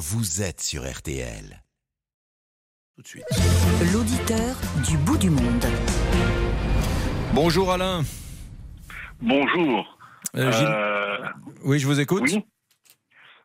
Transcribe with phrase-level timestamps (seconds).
[0.00, 1.62] vous êtes sur RTL.
[2.96, 3.24] Tout de suite.
[3.92, 4.56] L'auditeur
[4.88, 5.64] du bout du monde.
[7.34, 8.02] Bonjour Alain.
[9.20, 9.98] Bonjour.
[10.36, 11.18] Euh, Gilles- Euh,
[11.64, 12.22] Oui, je vous écoute.
[12.22, 12.42] oui.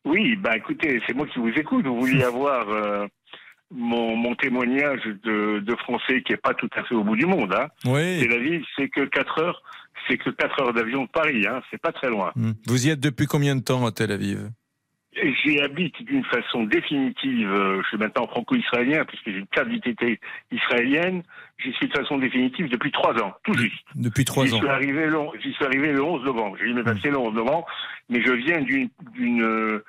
[0.06, 1.86] Oui, bah écoutez, c'est moi qui vous écoute.
[1.86, 3.06] Vous vouliez avoir euh,
[3.72, 7.26] mon, mon témoignage de, de français qui est pas tout à fait au bout du
[7.26, 7.54] monde.
[7.54, 7.68] Hein.
[7.84, 8.20] Oui.
[8.22, 9.62] Tel Aviv, c'est que 4 heures,
[10.08, 11.46] c'est que 4 heures d'avion de Paris.
[11.48, 11.62] Hein.
[11.70, 12.32] C'est pas très loin.
[12.38, 12.52] Hmm.
[12.68, 14.50] Vous y êtes depuis combien de temps à Tel Aviv?
[15.16, 17.50] J'y habite d'une façon définitive.
[17.50, 20.20] euh, je suis maintenant franco-israélien puisque j'ai une carte d'identité
[20.52, 21.24] israélienne.
[21.58, 23.82] J'y suis de façon définitive depuis 3 ans, tout juste.
[23.96, 24.58] Depuis trois ans.
[24.58, 26.58] suis arrivé le, j'y suis arrivé le 11 novembre.
[26.60, 27.66] J'ai eu mes papiers le 11 novembre,
[28.10, 29.84] mais je viens d'une, d'une, euh,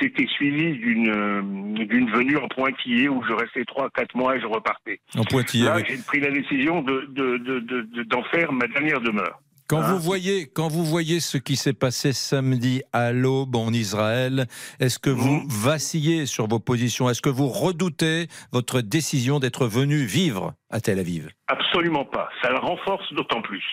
[0.00, 1.40] c'était suivi d'une, euh,
[1.86, 5.00] d'une venue en pointillé où je restais trois, quatre mois et je repartais.
[5.16, 5.64] En Pointillé.
[5.66, 5.84] Là, oui.
[5.88, 9.40] j'ai pris la décision de, de- de- d'en faire ma dernière demeure.
[9.68, 13.72] Quand Hein vous voyez, quand vous voyez ce qui s'est passé samedi à l'aube en
[13.72, 14.46] Israël,
[14.78, 15.48] est-ce que vous Mhm.
[15.48, 17.10] vacillez sur vos positions?
[17.10, 21.30] Est-ce que vous redoutez votre décision d'être venu vivre à Tel Aviv?
[21.48, 22.28] Absolument pas.
[22.42, 23.64] Ça le renforce d'autant plus.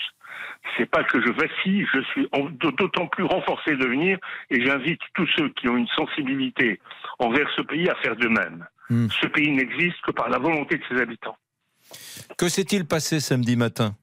[0.78, 2.28] C'est pas que je vacille, je suis
[2.60, 4.18] d'autant plus renforcé de venir
[4.50, 6.80] et j'invite tous ceux qui ont une sensibilité
[7.20, 8.66] envers ce pays à faire de même.
[8.90, 9.08] Hmm.
[9.22, 11.36] Ce pays n'existe que par la volonté de ses habitants.
[12.38, 13.96] Que s'est-il passé samedi matin?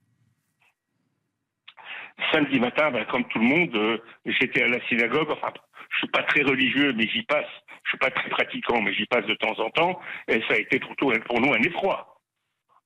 [2.33, 5.31] Samedi matin, ben, comme tout le monde, euh, j'étais à la synagogue.
[5.31, 5.53] Enfin,
[5.91, 7.49] je suis pas très religieux, mais j'y passe.
[7.85, 10.01] Je suis pas très pratiquant, mais j'y passe de temps en temps.
[10.29, 12.21] Et ça a été pour nous un effroi.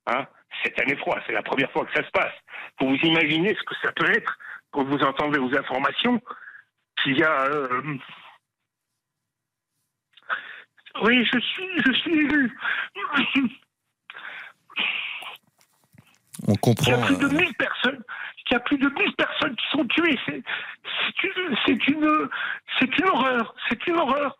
[0.06, 0.26] Hein?
[0.62, 1.20] C'est un effroi.
[1.26, 2.32] C'est la première fois que ça se passe.
[2.78, 4.38] Pour vous imaginer ce que ça peut être
[4.70, 6.20] quand vous entendez aux informations
[7.02, 7.44] qu'il y a.
[7.46, 7.98] euh,
[11.02, 12.56] Oui, je suis, je suis élu.
[16.46, 16.92] On Il y comprend.
[17.02, 18.02] a plus de euh, 1000 personnes.
[18.50, 20.18] Il y a plus de 1000 personnes qui sont tuées.
[20.26, 20.42] C'est
[21.24, 22.28] une, c'est une,
[22.78, 23.54] c'est une horreur.
[23.68, 24.36] C'est une horreur.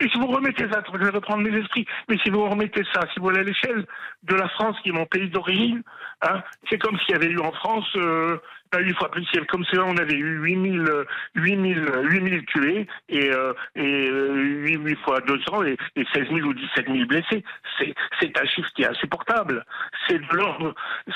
[0.00, 3.00] Et si vous remettez ça, je vais reprendre mes esprits, mais si vous remettez ça,
[3.12, 3.84] si vous allez à l'échelle
[4.22, 5.82] de la France, qui est mon pays d'origine,
[6.22, 8.38] hein, c'est comme s'il y avait eu en France, euh,
[8.70, 12.86] pas fois plus, c'est comme si on avait eu 8000, euh, 8000, euh, 8000 tués
[13.08, 17.06] et, euh, et euh, 8, 8 fois 200 et, et 16 000 ou 17 000
[17.06, 17.44] blessés.
[17.78, 19.64] C'est, c'est un chiffre qui est insupportable.
[20.06, 20.74] C'est de l'ordre,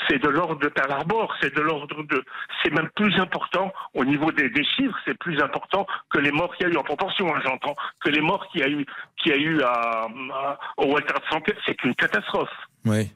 [0.08, 0.92] c'est de l'ordre de Pearl
[1.40, 2.24] c'est de l'ordre de,
[2.62, 6.54] c'est même plus important au niveau des, des chiffres, c'est plus important que les morts
[6.56, 8.84] qu'il y a eu en proportion, hein, j'entends, que les morts qu'il y a eu,
[9.16, 12.50] qu'il y a eu à, à- au Walter Center, c'est une catastrophe.
[12.84, 13.10] Oui,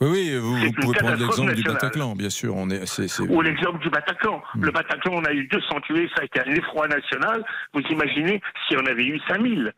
[0.00, 0.36] oui, oui.
[0.38, 1.62] Vous, vous pouvez prendre l'exemple du.
[1.62, 2.54] Bataclan, bien sûr.
[2.56, 2.82] On est,
[3.28, 4.42] Ou l'exemple du Bataclan.
[4.54, 4.64] Mm.
[4.64, 7.44] Le Bataclan, on a eu 200 tués, ça a été un effroi national.
[7.72, 9.72] Vous imaginez si on avait eu 5000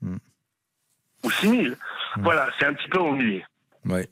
[0.00, 0.16] Mm.
[1.24, 1.76] ou 6000
[2.18, 3.44] Voilà, c'est un petit peu ennuyé.
[3.84, 4.08] ouais.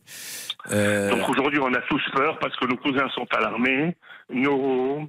[0.73, 3.97] Euh, Donc aujourd'hui, on a tous peur parce que nos cousins sont à l'armée.
[4.31, 5.09] Nos...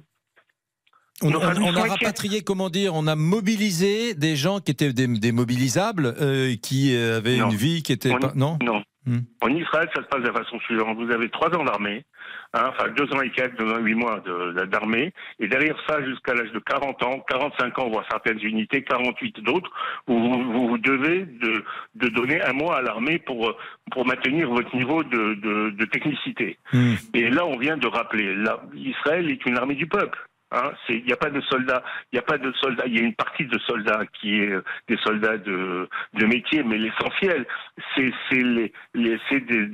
[1.20, 6.14] On, a rapatrié, comment dire, on a mobilisé des gens qui étaient des, des mobilisables,
[6.20, 7.50] euh, qui euh, avaient Non.
[7.50, 8.32] une vie qui était On- pas.
[8.36, 8.56] Non?
[8.62, 8.84] Non.
[9.08, 9.20] Hmm.
[9.40, 10.98] En Israël, ça se passe de la façon suivante.
[10.98, 12.04] Vous avez trois ans d'armée,
[12.52, 15.48] hein, enfin deux ans et quatre, deux ans et huit mois de- de- d'armée, et
[15.48, 19.70] derrière ça, jusqu'à l'âge de 40 ans, 45 ans, voire certaines unités, 48 d'autres,
[20.06, 20.18] vous,
[20.52, 21.64] vous, vous devez de,
[21.94, 23.54] de donner un mois à l'armée pour,
[23.92, 26.58] pour maintenir votre niveau de, de, de technicité.
[26.74, 26.94] Hmm.
[27.14, 30.18] Et là, on vient de rappeler, là, Israël est une armée du peuple.
[30.50, 32.84] Hein, Il n'y a pas de soldats, il n'y a pas de soldats.
[32.86, 36.62] Il y a une partie de soldats qui est euh, des soldats de, de métier,
[36.62, 37.46] mais l'essentiel,
[37.94, 39.66] c'est les, les, c'est des,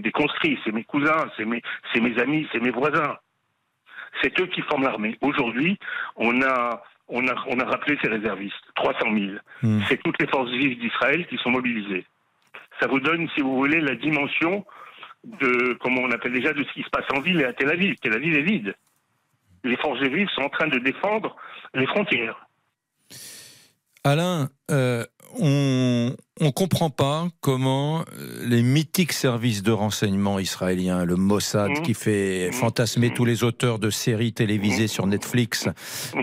[0.00, 1.62] des, conscrits, c'est mes cousins, c'est mes,
[2.18, 3.16] amis, c'est mes voisins.
[4.20, 5.16] C'est eux qui forment l'armée.
[5.20, 5.78] Aujourd'hui,
[6.16, 9.14] on a, on a, on a rappelé ces réservistes, 300 000.
[9.62, 9.80] Hmm.
[9.88, 12.04] C'est toutes les forces vives d'Israël qui sont mobilisées.
[12.80, 14.66] Ça vous donne, si vous voulez, la dimension
[15.22, 17.70] de, comment on appelle déjà, de ce qui se passe en ville et à Tel
[17.70, 17.94] Aviv.
[18.02, 18.74] Tel Aviv est vide.
[19.64, 21.36] Les forces vives sont en train de défendre
[21.74, 22.46] les frontières.
[24.02, 25.04] Alain, euh,
[25.38, 28.04] on ne comprend pas comment euh,
[28.46, 31.82] les mythiques services de renseignement israéliens, le Mossad Mhm.
[31.82, 32.52] qui fait Mhm.
[32.54, 33.14] fantasmer Mhm.
[33.14, 35.68] tous les auteurs de séries télévisées sur Netflix,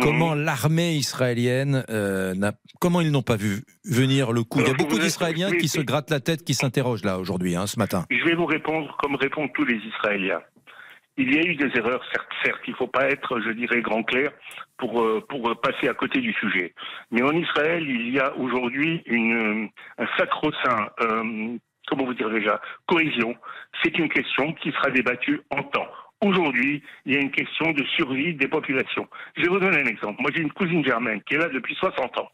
[0.01, 4.59] comment l'armée israélienne, euh, n'a- comment ils n'ont pas vu venir le coup?
[4.61, 7.67] Il y a beaucoup d'Israéliens qui se grattent la tête, qui s'interrogent là aujourd'hui, hein,
[7.67, 8.05] ce matin.
[8.09, 10.41] Je vais vous répondre comme répondent tous les Israéliens.
[11.17, 12.03] Il y a eu des erreurs,
[12.43, 12.61] certes.
[12.67, 14.31] Il ne faut pas être, je dirais, grand clair
[14.77, 16.73] pour, euh, pour passer à côté du sujet.
[17.11, 19.67] Mais en Israël, il y a aujourd'hui une, euh,
[19.97, 23.35] un sacro-saint, euh, comment vous dire déjà, cohésion.
[23.83, 25.87] C'est une question qui sera débattue en temps.
[26.21, 29.07] Aujourd'hui, il y a une question de survie des populations.
[29.35, 30.21] Je vais vous donner un exemple.
[30.21, 32.29] Moi, j'ai une cousine germaine qui est là depuis 60 ans,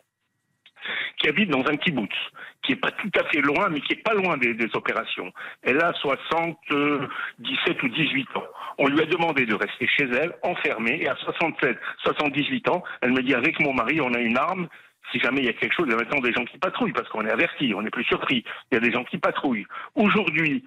[1.17, 2.15] qui habite dans un kibbutz,
[2.63, 5.31] qui est pas tout à fait loin, mais qui est pas loin des, opérations.
[5.61, 8.43] Elle a 77 ou 18 ans.
[8.77, 13.11] On lui a demandé de rester chez elle, enfermée, et à 67, 78 ans, elle
[13.11, 14.67] me dit avec mon mari, on a une arme
[15.11, 16.93] si jamais il y a quelque chose, il y a maintenant des gens qui patrouillent
[16.93, 18.43] parce qu'on est averti, on est plus surpris.
[18.71, 19.67] Il y a des gens qui patrouillent.
[19.95, 20.63] Aujourd'hui,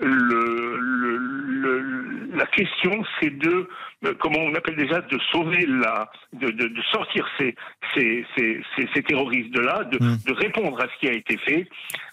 [0.00, 3.68] le, le, la question, c'est de,
[4.04, 7.54] euh, comment on appelle déjà, de sauver la, de, de, de sortir ces,
[7.94, 8.62] ces, ces,
[8.94, 10.18] ces, terroristes de là, de, mm.
[10.26, 11.68] de, répondre à ce qui a été fait.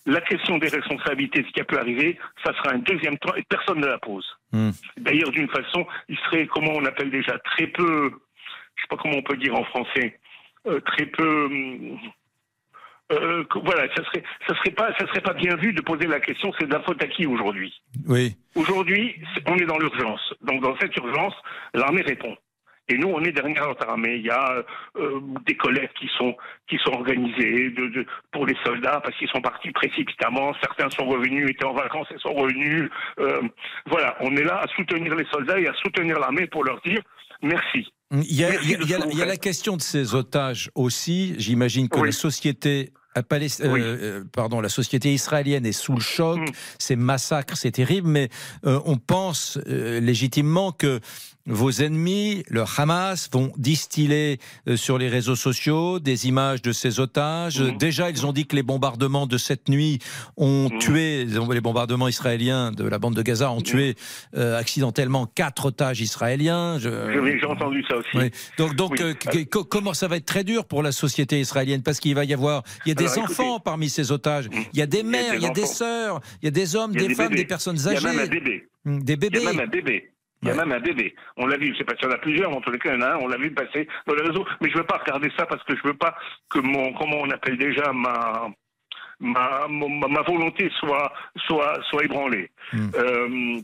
[0.05, 3.43] La question des responsabilités, ce qui a pu arriver, ça sera un deuxième temps et
[3.43, 4.25] personne ne la pose.
[4.51, 4.71] Mm.
[4.97, 8.11] D'ailleurs, d'une façon, il serait, comment on appelle déjà, très peu,
[8.75, 10.19] je sais pas comment on peut dire en français,
[10.67, 11.45] euh, très peu.
[11.45, 11.97] Hum,
[13.12, 16.19] euh, voilà, ça serait, ça serait pas, ça serait pas bien vu de poser la
[16.19, 17.74] question, c'est de la faute à qui aujourd'hui?
[18.07, 18.36] Oui.
[18.56, 19.15] Aujourd'hui,
[19.45, 20.33] on est dans l'urgence.
[20.42, 21.33] Donc dans cette urgence,
[21.74, 22.36] l'armée répond.
[22.89, 24.15] Et nous, on est derrière notre armée.
[24.15, 24.63] Il y a
[24.95, 26.36] euh, des collègues qui sont
[26.69, 30.54] qui sont organisés de, de, pour les soldats parce qu'ils sont partis précipitamment.
[30.62, 32.89] Certains sont revenus, étaient en vacances et sont revenus.
[33.19, 33.42] Euh,
[33.88, 37.01] voilà, on est là à soutenir les soldats et à soutenir l'armée pour leur dire
[37.42, 37.92] merci.
[38.12, 41.36] Il y a, il y a, il y a la question de ces otages aussi.
[41.38, 42.07] J'imagine que oui.
[42.07, 46.51] la société euh, euh, pardon, la société israélienne est sous le choc, mm.
[46.80, 48.30] ces massacres, c'est terrible, mais
[48.65, 51.00] euh, on pense légitimement que
[51.47, 56.99] vos ennemis, le Hamas, vont distiller euh, sur les réseaux sociaux des images de ces
[56.99, 57.61] otages.
[57.61, 57.77] Mmh.
[57.77, 59.99] Déjà, ils ont dit que les bombardements de cette nuit
[60.35, 60.79] ont mmh.
[60.79, 63.63] tué, les bombardements israéliens de la bande de Gaza ont mmh.
[63.63, 63.95] tué
[64.35, 66.77] euh, accidentellement quatre otages israéliens.
[66.79, 68.31] J'ai entendu ça aussi.
[68.57, 69.13] Donc, donc euh,
[69.69, 71.81] comment ça va être très dur pour la société israélienne?
[71.81, 74.81] Parce qu'il va y avoir, il y a des enfants parmi ces otages, il y
[74.81, 77.33] a des mères, il y a des, sœurs, il y a des hommes, des, femmes,
[77.33, 77.99] des personnes âgées.
[78.01, 78.67] Il y a même un bébé.
[78.85, 79.39] Des bébés.
[79.39, 80.11] Il y a même un bébé.
[80.41, 81.15] Il y a même un bébé.
[81.35, 82.79] On l'a vu, je sais pas si y en a plusieurs, mais en tous les
[82.79, 84.45] cas, il y en a un, on l'a vu passer dans les réseaux.
[84.61, 86.15] Mais je veux pas regarder ça parce que je veux pas
[86.49, 88.49] que mon, comment on appelle déjà, ma,
[89.19, 91.11] ma, ma, volonté soit,
[91.47, 92.51] soit, soit ébranlée.
[92.71, 92.89] Hmm.
[92.95, 93.61] Euh,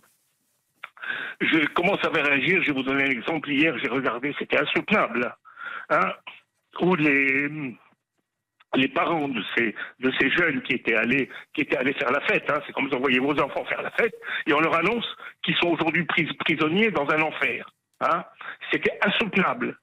[1.42, 3.52] je commence à réagir, je vais vous donner un exemple.
[3.52, 5.36] Hier, j'ai regardé, c'était insoutenable.
[5.90, 6.12] Hein,
[6.80, 7.50] où les,
[8.76, 12.22] les parents de ces, de ces jeunes qui étaient allés, qui étaient allés faire la
[12.22, 14.14] fête, hein, c'est comme vous envoyez vos enfants faire la fête,
[14.48, 15.06] et on leur annonce
[15.44, 17.70] qu'ils sont aujourd'hui pris, prisonniers dans un enfer.
[18.02, 18.24] Hein.
[18.72, 19.78] C'était insoutenable.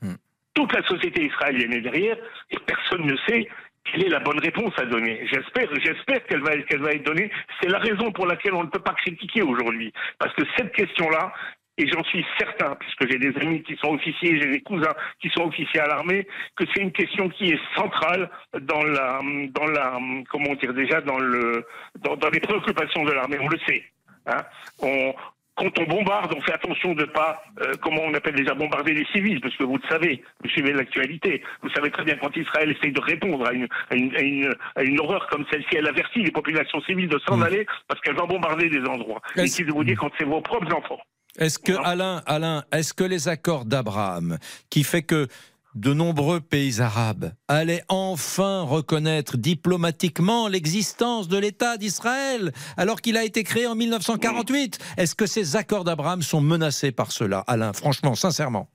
[0.00, 0.14] Hmm.
[0.54, 2.16] Toute la société israélienne est derrière,
[2.50, 3.48] et personne ne sait
[3.84, 5.26] quelle est la bonne réponse à donner.
[5.32, 7.30] J'espère, j'espère qu'elle va, qu'elle va être donnée.
[7.60, 9.92] C'est la raison pour laquelle on ne peut pas critiquer aujourd'hui.
[10.18, 11.32] Parce que cette question-là,
[11.78, 15.28] et j'en suis certain, puisque j'ai des amis qui sont officiers, j'ai des cousins qui
[15.30, 16.26] sont officiers à l'armée,
[16.56, 18.30] que c'est une question qui est centrale
[18.60, 19.20] dans la,
[19.54, 19.98] dans la,
[20.30, 21.64] comment dire déjà, dans le,
[22.00, 23.38] dans, dans les préoccupations de l'armée.
[23.40, 23.84] On le sait.
[24.26, 24.42] Hein.
[24.80, 25.14] On,
[25.54, 29.04] quand on bombarde, on fait attention de pas, euh, comment on appelle déjà, bombarder les
[29.06, 32.70] civils, parce que vous le savez, vous suivez l'actualité, vous savez très bien quand Israël
[32.70, 35.86] essaye de répondre à une, à une, à une, à une horreur comme celle-ci, elle
[35.86, 37.42] avertit les populations civiles de s'en mmh.
[37.42, 39.20] aller parce qu'elle va bombarder des endroits.
[39.36, 41.00] Et si vous dire quand c'est vos propres enfants.
[41.38, 44.38] Est-ce que, Alain, Alain, est-ce que les accords d'Abraham,
[44.68, 45.28] qui fait que
[45.74, 53.24] de nombreux pays arabes allaient enfin reconnaître diplomatiquement l'existence de l'État d'Israël, alors qu'il a
[53.24, 54.78] été créé en 1948.
[54.98, 58.68] Est-ce que ces accords d'Abraham sont menacés par cela, Alain Franchement, sincèrement?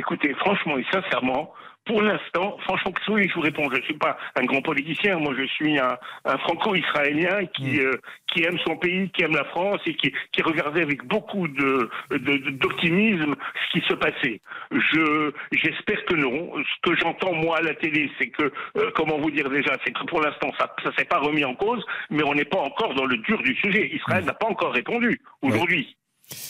[0.00, 1.52] Écoutez, franchement et sincèrement,
[1.84, 5.44] pour l'instant, franchement, je vous réponds, je ne suis pas un grand politicien, moi je
[5.44, 7.80] suis un, un franco-israélien qui, mm.
[7.80, 8.00] euh,
[8.32, 11.90] qui aime son pays, qui aime la France et qui, qui regardait avec beaucoup de,
[12.10, 13.34] d'optimisme
[13.66, 14.40] ce qui se passait.
[14.70, 16.50] Je, j'espère que non.
[16.56, 19.92] Ce que j'entends moi à la télé, c'est que, euh, comment vous dire déjà, c'est
[19.92, 22.94] que pour l'instant ça ne s'est pas remis en cause, mais on n'est pas encore
[22.94, 23.90] dans le dur du sujet.
[23.94, 24.28] Israël mm.
[24.28, 25.94] n'a pas encore répondu aujourd'hui.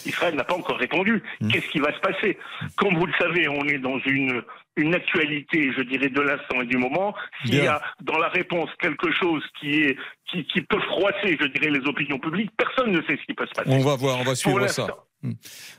[0.07, 1.23] Israël n'a pas encore répondu.
[1.41, 1.49] Mm.
[1.49, 2.39] Qu'est-ce qui va se passer?
[2.77, 4.43] Comme vous le savez, on est dans une
[4.77, 8.71] une actualité, je dirais, de l'instant et du moment, s'il y a dans la réponse
[8.81, 9.97] quelque chose qui est
[10.31, 13.47] qui, qui, peut froisser, je dirais, les opinions publiques, personne ne sait ce qui peut
[13.47, 13.69] se passer.
[13.69, 14.87] On va voir, on va suivre ça.
[15.23, 15.33] Hmm.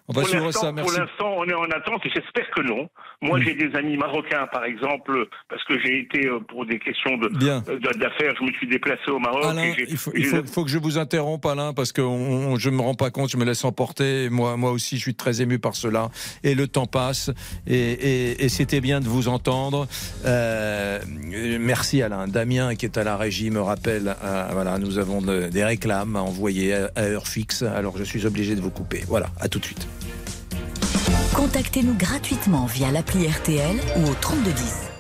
[0.08, 0.92] On va suivre ça, merci.
[0.92, 2.88] Pour l'instant, on est en attente et j'espère que non.
[3.24, 3.44] Moi, hmm.
[3.44, 7.28] j'ai des amis marocains, par exemple, parce que j'ai été, euh, pour des questions de,
[7.48, 9.46] euh, d'affaires, je me suis déplacé au Maroc.
[9.46, 12.82] Alain, il, faut, il faut, que je vous interrompe, Alain, parce que je ne me
[12.82, 14.30] rends pas compte, je me laisse emporter.
[14.30, 16.10] Moi, moi aussi, je suis très ému par cela.
[16.44, 17.32] Et le temps passe.
[17.66, 19.88] Et, et, et c'était bien de vous entendre.
[20.26, 21.00] Euh,
[21.60, 22.28] merci, Alain.
[22.28, 26.22] Damien, qui est à la régie, me rappelle, euh, voilà, nous avons des réclames à
[26.22, 27.64] envoyer à, à heure fixe.
[27.64, 29.04] Alors, je suis obligé de vous couper.
[29.08, 29.31] Voilà.
[29.40, 29.88] À tout de suite.
[31.36, 34.91] Contactez-nous gratuitement via l'appli RTL ou au 3210.